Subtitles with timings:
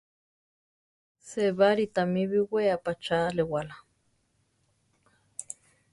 [1.27, 3.75] Sébari tami biʼwéa pachá alewála.